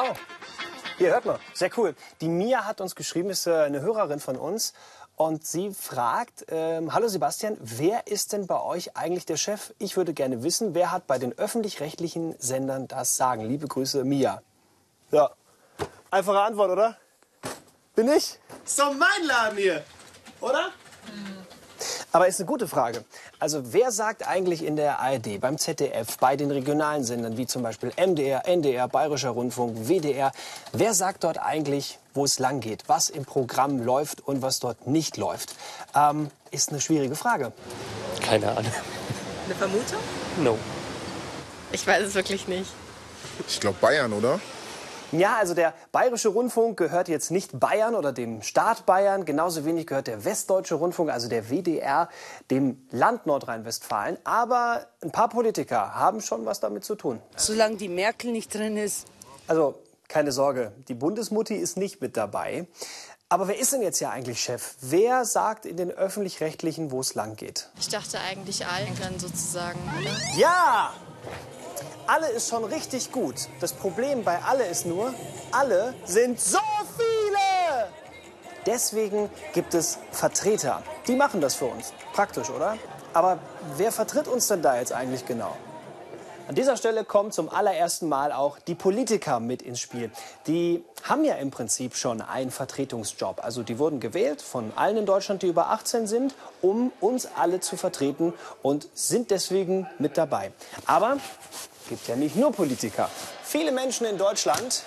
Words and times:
Oh, 0.00 0.14
hier 0.96 1.10
hört 1.10 1.24
man. 1.24 1.38
Sehr 1.54 1.70
cool. 1.76 1.96
Die 2.20 2.28
Mia 2.28 2.64
hat 2.64 2.80
uns 2.80 2.94
geschrieben, 2.94 3.30
ist 3.30 3.48
äh, 3.48 3.54
eine 3.54 3.80
Hörerin 3.80 4.20
von 4.20 4.36
uns. 4.36 4.72
Und 5.16 5.44
sie 5.44 5.74
fragt, 5.74 6.46
ähm, 6.48 6.94
hallo 6.94 7.08
Sebastian, 7.08 7.56
wer 7.60 8.06
ist 8.06 8.32
denn 8.32 8.46
bei 8.46 8.62
euch 8.62 8.96
eigentlich 8.96 9.26
der 9.26 9.36
Chef? 9.36 9.74
Ich 9.78 9.96
würde 9.96 10.14
gerne 10.14 10.44
wissen, 10.44 10.72
wer 10.74 10.92
hat 10.92 11.08
bei 11.08 11.18
den 11.18 11.36
öffentlich-rechtlichen 11.36 12.36
Sendern 12.38 12.86
das 12.86 13.16
Sagen? 13.16 13.48
Liebe 13.48 13.66
Grüße, 13.66 14.04
Mia. 14.04 14.40
Ja, 15.10 15.30
einfache 16.12 16.38
Antwort, 16.38 16.70
oder? 16.70 16.96
Bin 17.96 18.06
ich? 18.06 18.38
Ist 18.64 18.78
doch 18.78 18.94
mein 18.94 19.26
Laden 19.26 19.58
hier, 19.58 19.82
oder? 20.40 20.70
Aber 22.10 22.26
ist 22.26 22.40
eine 22.40 22.46
gute 22.46 22.66
Frage. 22.66 23.04
Also 23.38 23.72
wer 23.72 23.92
sagt 23.92 24.26
eigentlich 24.26 24.64
in 24.64 24.76
der 24.76 24.98
ARD, 24.98 25.40
beim 25.40 25.58
ZDF, 25.58 26.16
bei 26.18 26.36
den 26.36 26.50
regionalen 26.50 27.04
Sendern 27.04 27.36
wie 27.36 27.46
zum 27.46 27.62
Beispiel 27.62 27.92
MDR, 27.96 28.46
NDR, 28.46 28.88
Bayerischer 28.88 29.30
Rundfunk, 29.30 29.88
WDR, 29.88 30.32
wer 30.72 30.94
sagt 30.94 31.24
dort 31.24 31.38
eigentlich, 31.38 31.98
wo 32.14 32.24
es 32.24 32.38
lang 32.38 32.60
geht, 32.60 32.84
was 32.86 33.10
im 33.10 33.26
Programm 33.26 33.82
läuft 33.84 34.26
und 34.26 34.40
was 34.40 34.58
dort 34.58 34.86
nicht 34.86 35.18
läuft? 35.18 35.54
Ähm, 35.94 36.30
ist 36.50 36.70
eine 36.70 36.80
schwierige 36.80 37.14
Frage. 37.14 37.52
Keine 38.22 38.48
Ahnung. 38.48 38.72
Eine 39.44 39.54
Vermutung? 39.54 39.98
No. 40.42 40.58
Ich 41.72 41.86
weiß 41.86 42.06
es 42.06 42.14
wirklich 42.14 42.48
nicht. 42.48 42.70
Ich 43.46 43.60
glaube 43.60 43.76
Bayern, 43.80 44.12
oder? 44.14 44.40
Ja, 45.10 45.36
also 45.36 45.54
der 45.54 45.72
Bayerische 45.90 46.28
Rundfunk 46.28 46.76
gehört 46.76 47.08
jetzt 47.08 47.30
nicht 47.30 47.58
Bayern 47.58 47.94
oder 47.94 48.12
dem 48.12 48.42
Staat 48.42 48.84
Bayern. 48.84 49.24
Genauso 49.24 49.64
wenig 49.64 49.86
gehört 49.86 50.06
der 50.06 50.24
Westdeutsche 50.24 50.74
Rundfunk, 50.74 51.10
also 51.10 51.28
der 51.28 51.48
WDR, 51.48 52.10
dem 52.50 52.86
Land 52.90 53.24
Nordrhein-Westfalen. 53.24 54.18
Aber 54.24 54.86
ein 55.02 55.10
paar 55.10 55.30
Politiker 55.30 55.94
haben 55.94 56.20
schon 56.20 56.44
was 56.44 56.60
damit 56.60 56.84
zu 56.84 56.94
tun. 56.94 57.22
Solange 57.36 57.76
die 57.76 57.88
Merkel 57.88 58.32
nicht 58.32 58.54
drin 58.54 58.76
ist. 58.76 59.06
Also 59.46 59.82
keine 60.08 60.30
Sorge, 60.30 60.72
die 60.88 60.94
Bundesmutti 60.94 61.54
ist 61.54 61.78
nicht 61.78 62.02
mit 62.02 62.16
dabei. 62.18 62.66
Aber 63.30 63.48
wer 63.48 63.58
ist 63.58 63.72
denn 63.72 63.82
jetzt 63.82 64.00
ja 64.00 64.10
eigentlich 64.10 64.40
Chef? 64.40 64.76
Wer 64.80 65.24
sagt 65.24 65.66
in 65.66 65.76
den 65.76 65.90
öffentlich-rechtlichen, 65.90 66.90
wo 66.90 67.00
es 67.00 67.14
lang 67.14 67.36
geht? 67.36 67.70
Ich 67.78 67.88
dachte 67.88 68.18
eigentlich 68.20 68.66
allen 68.66 68.98
dann 69.00 69.18
sozusagen, 69.18 69.78
oder? 69.98 70.10
Ja! 70.36 70.92
Alle 72.08 72.28
ist 72.30 72.48
schon 72.48 72.64
richtig 72.64 73.12
gut. 73.12 73.34
Das 73.60 73.74
Problem 73.74 74.24
bei 74.24 74.38
alle 74.42 74.64
ist 74.64 74.86
nur, 74.86 75.12
alle 75.52 75.92
sind 76.06 76.40
so 76.40 76.58
viele! 76.96 77.88
Deswegen 78.64 79.28
gibt 79.52 79.74
es 79.74 79.98
Vertreter. 80.10 80.82
Die 81.06 81.16
machen 81.16 81.42
das 81.42 81.54
für 81.54 81.66
uns. 81.66 81.92
Praktisch, 82.14 82.48
oder? 82.48 82.78
Aber 83.12 83.38
wer 83.76 83.92
vertritt 83.92 84.26
uns 84.26 84.48
denn 84.48 84.62
da 84.62 84.78
jetzt 84.78 84.90
eigentlich 84.94 85.26
genau? 85.26 85.54
An 86.48 86.54
dieser 86.54 86.78
Stelle 86.78 87.04
kommen 87.04 87.30
zum 87.30 87.50
allerersten 87.50 88.08
Mal 88.08 88.32
auch 88.32 88.58
die 88.58 88.74
Politiker 88.74 89.38
mit 89.38 89.60
ins 89.60 89.80
Spiel. 89.80 90.10
Die 90.46 90.82
haben 91.02 91.22
ja 91.22 91.34
im 91.34 91.50
Prinzip 91.50 91.94
schon 91.94 92.22
einen 92.22 92.50
Vertretungsjob. 92.50 93.44
Also 93.44 93.62
die 93.62 93.78
wurden 93.78 94.00
gewählt 94.00 94.40
von 94.40 94.72
allen 94.74 94.96
in 94.96 95.04
Deutschland, 95.04 95.42
die 95.42 95.48
über 95.48 95.68
18 95.68 96.06
sind, 96.06 96.34
um 96.62 96.90
uns 97.02 97.28
alle 97.36 97.60
zu 97.60 97.76
vertreten 97.76 98.32
und 98.62 98.88
sind 98.94 99.30
deswegen 99.30 99.90
mit 99.98 100.16
dabei. 100.16 100.50
Aber 100.86 101.18
es 101.52 101.90
gibt 101.90 102.08
ja 102.08 102.16
nicht 102.16 102.34
nur 102.34 102.50
Politiker. 102.50 103.10
Viele 103.44 103.70
Menschen 103.70 104.06
in 104.06 104.16
Deutschland 104.16 104.84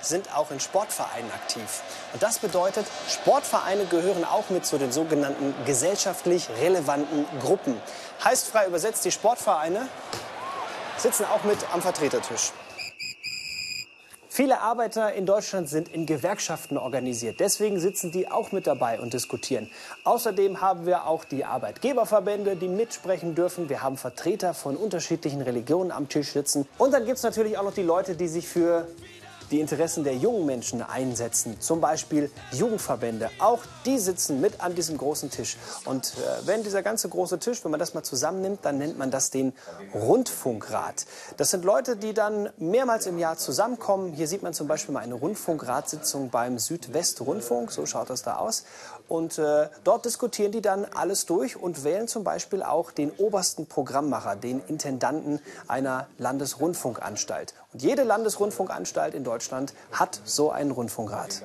sind 0.00 0.34
auch 0.34 0.50
in 0.50 0.60
Sportvereinen 0.60 1.30
aktiv. 1.32 1.82
Und 2.14 2.22
das 2.22 2.38
bedeutet, 2.38 2.86
Sportvereine 3.10 3.84
gehören 3.84 4.24
auch 4.24 4.48
mit 4.48 4.64
zu 4.64 4.78
den 4.78 4.92
sogenannten 4.92 5.54
gesellschaftlich 5.66 6.48
relevanten 6.58 7.26
Gruppen. 7.42 7.78
Heißt 8.24 8.48
frei 8.48 8.66
übersetzt, 8.66 9.04
die 9.04 9.12
Sportvereine 9.12 9.88
sitzen 11.02 11.24
auch 11.24 11.42
mit 11.42 11.58
am 11.72 11.82
Vertretertisch. 11.82 12.52
Viele 14.28 14.60
Arbeiter 14.60 15.12
in 15.12 15.26
Deutschland 15.26 15.68
sind 15.68 15.88
in 15.88 16.06
Gewerkschaften 16.06 16.78
organisiert. 16.78 17.38
Deswegen 17.38 17.78
sitzen 17.80 18.12
die 18.12 18.30
auch 18.30 18.50
mit 18.50 18.66
dabei 18.66 18.98
und 18.98 19.12
diskutieren. 19.12 19.68
Außerdem 20.04 20.62
haben 20.62 20.86
wir 20.86 21.06
auch 21.06 21.24
die 21.24 21.44
Arbeitgeberverbände, 21.44 22.56
die 22.56 22.68
mitsprechen 22.68 23.34
dürfen. 23.34 23.68
Wir 23.68 23.82
haben 23.82 23.98
Vertreter 23.98 24.54
von 24.54 24.76
unterschiedlichen 24.76 25.42
Religionen 25.42 25.90
am 25.90 26.08
Tisch 26.08 26.30
sitzen. 26.30 26.66
Und 26.78 26.94
dann 26.94 27.04
gibt 27.04 27.18
es 27.18 27.24
natürlich 27.24 27.58
auch 27.58 27.64
noch 27.64 27.74
die 27.74 27.82
Leute, 27.82 28.14
die 28.16 28.28
sich 28.28 28.48
für 28.48 28.86
die 29.52 29.60
Interessen 29.60 30.02
der 30.02 30.16
jungen 30.16 30.46
Menschen 30.46 30.82
einsetzen. 30.82 31.60
Zum 31.60 31.80
Beispiel 31.80 32.30
Jugendverbände. 32.52 33.30
Auch 33.38 33.60
die 33.84 33.98
sitzen 33.98 34.40
mit 34.40 34.60
an 34.60 34.74
diesem 34.74 34.96
großen 34.96 35.30
Tisch. 35.30 35.58
Und 35.84 36.14
äh, 36.16 36.46
wenn 36.46 36.62
dieser 36.64 36.82
ganze 36.82 37.08
große 37.08 37.38
Tisch, 37.38 37.62
wenn 37.62 37.70
man 37.70 37.78
das 37.78 37.94
mal 37.94 38.02
zusammennimmt, 38.02 38.64
dann 38.64 38.78
nennt 38.78 38.98
man 38.98 39.10
das 39.10 39.30
den 39.30 39.52
Rundfunkrat. 39.94 41.06
Das 41.36 41.50
sind 41.50 41.64
Leute, 41.64 41.96
die 41.96 42.14
dann 42.14 42.48
mehrmals 42.56 43.06
im 43.06 43.18
Jahr 43.18 43.36
zusammenkommen. 43.36 44.12
Hier 44.14 44.26
sieht 44.26 44.42
man 44.42 44.54
zum 44.54 44.66
Beispiel 44.66 44.94
mal 44.94 45.00
eine 45.00 45.14
Rundfunkratssitzung 45.14 46.30
beim 46.30 46.58
Südwestrundfunk. 46.58 47.70
So 47.70 47.84
schaut 47.84 48.10
das 48.10 48.22
da 48.22 48.36
aus. 48.36 48.64
Und 49.08 49.38
äh, 49.38 49.68
dort 49.84 50.06
diskutieren 50.06 50.52
die 50.52 50.62
dann 50.62 50.86
alles 50.86 51.26
durch 51.26 51.56
und 51.56 51.84
wählen 51.84 52.08
zum 52.08 52.24
Beispiel 52.24 52.62
auch 52.62 52.90
den 52.90 53.10
obersten 53.10 53.66
Programmmacher, 53.66 54.36
den 54.36 54.62
Intendanten 54.68 55.40
einer 55.68 56.06
Landesrundfunkanstalt. 56.16 57.52
Und 57.74 57.82
jede 57.82 58.04
Landesrundfunkanstalt 58.04 59.14
in 59.14 59.24
Deutschland 59.42 59.74
hat 59.90 60.20
so 60.24 60.52
einen 60.52 60.70
Rundfunkrat. 60.70 61.42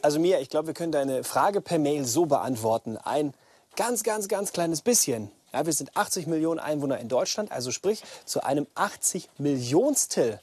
Also 0.00 0.18
Mia, 0.18 0.40
ich 0.40 0.48
glaube, 0.48 0.68
wir 0.68 0.74
können 0.74 0.90
deine 0.90 1.22
Frage 1.22 1.60
per 1.60 1.78
Mail 1.78 2.06
so 2.06 2.24
beantworten. 2.24 2.96
Ein 2.96 3.34
ganz, 3.76 4.04
ganz, 4.04 4.26
ganz 4.26 4.52
kleines 4.52 4.80
bisschen. 4.80 5.30
Ja, 5.52 5.66
wir 5.66 5.74
sind 5.74 5.94
80 5.94 6.26
Millionen 6.26 6.60
Einwohner 6.60 6.98
in 6.98 7.10
Deutschland, 7.10 7.52
also 7.52 7.72
sprich 7.72 8.02
zu 8.24 8.42
einem 8.42 8.66
80 8.74 9.28
Millionstel 9.36 10.40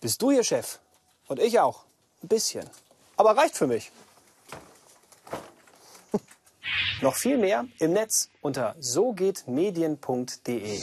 bist 0.00 0.22
du 0.22 0.30
hier 0.30 0.44
Chef 0.44 0.78
und 1.26 1.40
ich 1.40 1.58
auch. 1.58 1.82
Ein 2.22 2.28
bisschen. 2.28 2.70
Aber 3.16 3.36
reicht 3.36 3.56
für 3.56 3.66
mich. 3.66 3.90
Noch 7.02 7.16
viel 7.16 7.38
mehr 7.38 7.64
im 7.80 7.92
Netz 7.92 8.28
unter 8.40 8.76
sogehtmedien.de. 8.78 10.80